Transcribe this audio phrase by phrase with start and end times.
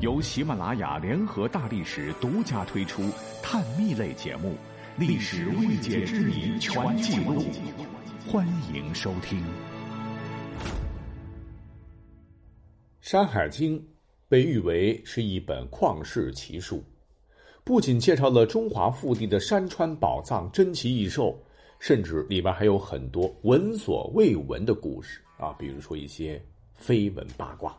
[0.00, 3.02] 由喜马拉雅联合大历史独家推出
[3.42, 4.50] 探秘类节目
[4.98, 7.42] 《历史未解之谜全记录》，
[8.30, 9.40] 欢迎收听。
[13.00, 13.80] 《山海经》
[14.28, 16.84] 被誉为是一本旷世奇书，
[17.64, 21.42] 不仅介绍了中华腹地的山川宝藏、珍奇异兽，
[21.80, 26.38] 甚至里边还有很多闻所未闻的故事啊，比如说一些
[26.78, 27.74] 绯闻八卦。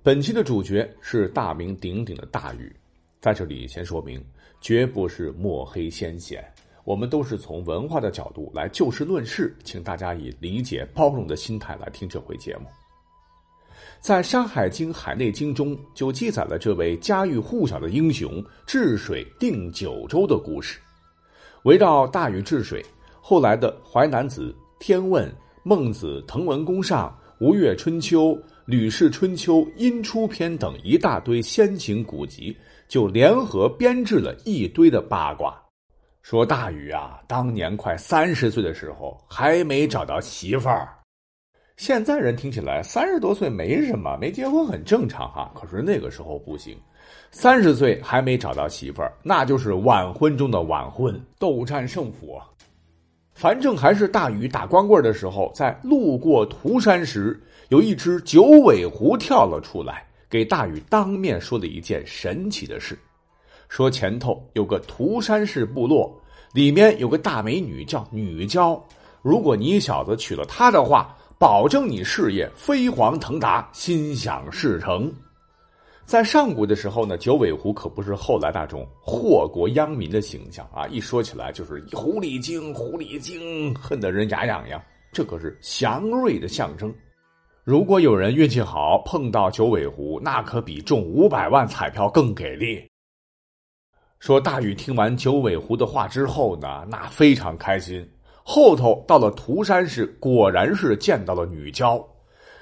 [0.00, 2.72] 本期的主角是大名鼎鼎的大禹，
[3.20, 4.24] 在这里先说明，
[4.60, 6.42] 绝不是墨黑先贤，
[6.84, 12.66] 我们都是从文化的角度来就事论事，请大家以理解包容的心态来听这回节目。
[14.00, 20.78] 在《山海经·海内经》中就记载了这位家喻户晓的英雄治水定九州的故事，
[21.64, 22.84] 围绕大禹治水，
[23.20, 24.42] 后来的《淮南子》
[24.78, 25.28] 《天问》
[25.64, 27.08] 《孟子》《滕文公上》
[27.44, 28.26] 《吴越春秋》。
[28.68, 32.54] 《吕氏春秋》《阴出篇》等一大堆先秦古籍，
[32.86, 35.58] 就联合编制了一堆的八卦，
[36.20, 40.86] 说大禹啊，当年快三十岁的时候还没找到媳妇儿。
[41.78, 45.50] 现在人听起来三十多岁没什么，没结婚很正常哈。
[45.54, 46.76] 可是那个时候不行，
[47.30, 52.38] 三十岁还没找到媳妇儿，那就是晚婚中的晚婚，斗战胜佛。
[53.32, 57.42] 反正还是大禹打光棍的时候，在路过涂山时。
[57.68, 62.98] 有一只九尾狐跳了出来，给大禹当面说了一件神奇的事：
[63.68, 66.10] 说前头有个涂山氏部落，
[66.54, 68.82] 里面有个大美女叫女娇，
[69.20, 75.12] 如果你小子娶了她的话，保证你事业飞黄腾达，心想事成。
[76.06, 84.82] 在上古的时候呢，九尾狐可不是后来那种祸国殃民的形象啊，一说起来就是狐狸精，狐狸精，恨得人牙痒痒。
[85.12, 86.90] 这可是祥瑞的象征。
[87.68, 92.82] 如果有人运气好碰到九尾狐，那可比中五百万彩票更给力。
[94.20, 98.10] 说大禹听完九尾狐的话之后呢，那非常开心。
[98.42, 102.02] 后头到了涂山市，果然是见到了女娇。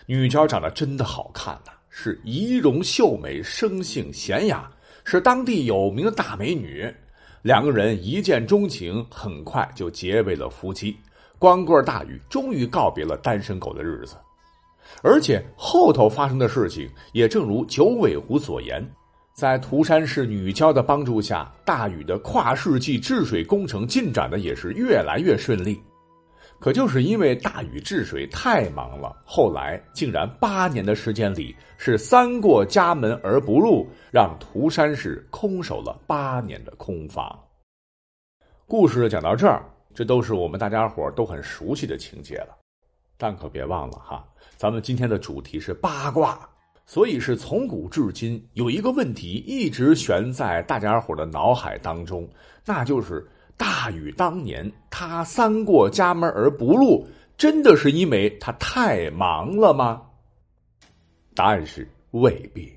[0.07, 4.69] 女娇长得真的好看呐，是仪容秀美，生性娴雅，
[5.05, 6.93] 是当地有名的大美女。
[7.43, 10.97] 两个人一见钟情，很快就结为了夫妻。
[11.39, 14.17] 光棍大禹终于告别了单身狗的日子。
[15.03, 18.83] 而且后头发生的事情也正如九尾狐所言，
[19.35, 25.81] 在涂山氏女娇的帮助下，大禹的跨世纪治水工程进展的也是越来越顺利。
[26.59, 37.39] 可就是因为大禹治水太忙了，后来竟然八年的时间里是三过家门而不入，让涂山氏空守了八年的空房。
[38.67, 39.63] 故事讲到这儿，
[39.95, 42.57] 这都是我们大家伙都很熟悉的情节了。
[43.19, 46.49] 但可别忘了哈，咱们今天的主题是八卦，
[46.85, 52.29] 所以是从古至今有一个问题一直悬在大家伙的脑海当中，
[52.65, 53.27] 那就是
[53.57, 57.07] 大禹当年他三过家门而不入，
[57.37, 60.03] 真的是因为他太忙了吗？
[61.35, 62.73] 答案是未必，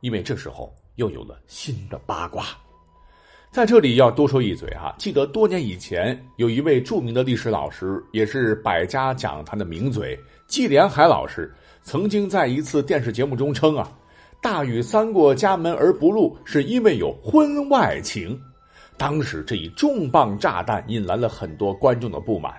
[0.00, 2.46] 因为这时候又有了新的八卦。
[3.52, 13.92] 在这里要多说一嘴哈，记得多年以前有一位著名的历史老师，也是百家讲坛的名嘴季连海老师，曾经在一次电视节目中称啊，
[14.40, 18.40] 大禹三过家门而不入是因为有婚外情。
[18.96, 22.54] 当时这一重磅炸弹引来了很多观众的不满。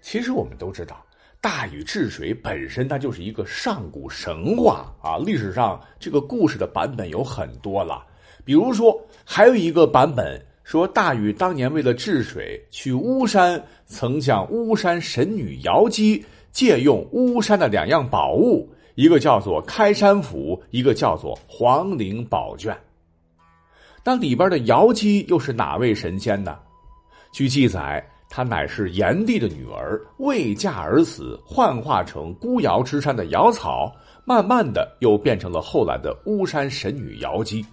[0.00, 1.04] 其实我们都知道，
[1.40, 8.06] 大禹治水本身它就是一个上古神话啊，历史上这个故事的版本有很多了。
[8.44, 22.76] 比如说，还有一个版本说，大禹当年为了治水，去巫山，曾向巫山神女瑶姬借用巫山的两样宝物，一个叫做开山斧，一个叫做黄陵宝卷。
[24.04, 26.58] 那里边的瑶姬又是哪位神仙呢？
[27.32, 37.64] 据记载，她乃是炎帝的女儿，未嫁而死，幻化成孤瑶之山的瑶草，慢慢的又变成了后来的巫山神女瑶姬。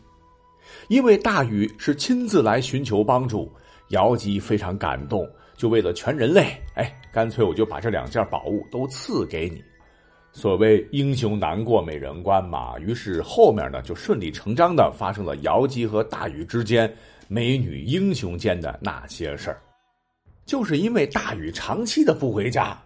[0.88, 3.52] 因为大禹是亲自来寻求帮助，
[3.90, 9.64] 瑶姬非常感动，就为了全人类，哎，干脆我就把这两件宝物都赐给你。
[10.32, 16.94] 所谓英雄难过美人关嘛，于是后面呢就顺理成章的发生了瑶姬和大禹之间
[17.28, 19.62] 美女英雄间的那些事儿。
[20.46, 22.78] 就是因为大禹长期的不回家。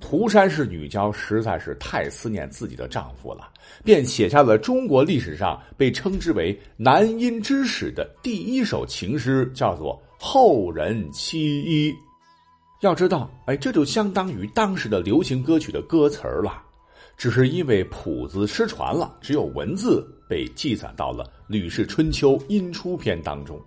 [0.00, 3.48] 涂山氏女娇实在是太思念自己的丈夫了，
[3.82, 11.90] 便写下了中国历史上被称之为“男音之始”的第一首情诗，叫做《后人妻一》。
[12.80, 16.62] 要知道，哎，这就相当于当时的流行歌曲的歌词儿了。
[17.16, 23.58] 只是因为谱子失传了，只有文字被记载到了《吕氏春秋·音初篇》当中。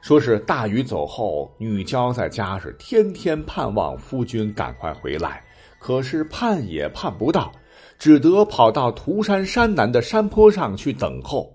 [0.00, 5.44] 说是大禹走后，女娇在家是天天盼望夫君赶快回来，
[5.78, 7.52] 可是盼也盼不到，
[7.98, 11.54] 只得跑到涂山山南的山坡上去等候。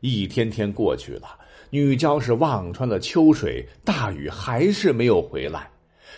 [0.00, 1.28] 一天天过去了，
[1.70, 5.70] 女娇是望穿了秋水，大禹还是没有回来，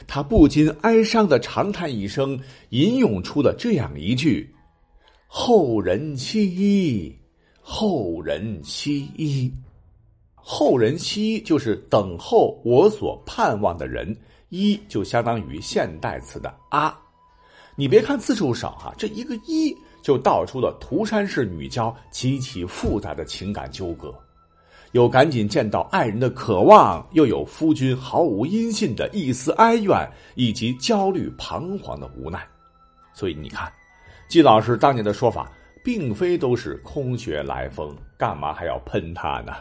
[0.07, 2.41] 她不禁哀伤的长叹一声，
[2.71, 4.51] 吟咏出了这样一句
[5.29, 7.15] ：“后人惜衣，
[7.61, 9.53] 后人惜衣。”
[10.53, 14.15] 后人期就是等候我所盼望的人，
[14.49, 16.99] 一就相当于现代词的啊。
[17.77, 24.13] 你别看字数少哈，这一个一就道出了涂山氏女娇极其复杂的情感纠葛，
[24.91, 30.05] 有赶紧见到爱人的渴望，又有夫君毫无音信的一丝哀怨，
[30.35, 32.45] 以及焦虑彷徨的无奈。
[33.15, 33.73] 所以你看，
[34.27, 35.49] 季老师当年的说法，
[35.85, 39.53] 并非都是空穴来风，干嘛还要喷他呢？